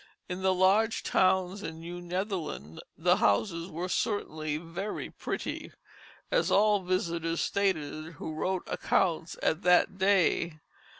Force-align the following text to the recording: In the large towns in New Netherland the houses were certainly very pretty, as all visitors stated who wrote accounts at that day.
In 0.27 0.41
the 0.41 0.51
large 0.51 1.03
towns 1.03 1.61
in 1.61 1.79
New 1.79 2.01
Netherland 2.01 2.81
the 2.97 3.17
houses 3.17 3.69
were 3.69 3.87
certainly 3.87 4.57
very 4.57 5.11
pretty, 5.11 5.71
as 6.31 6.49
all 6.49 6.81
visitors 6.81 7.39
stated 7.39 8.13
who 8.13 8.33
wrote 8.33 8.63
accounts 8.65 9.37
at 9.43 9.61
that 9.61 9.99
day. 9.99 10.59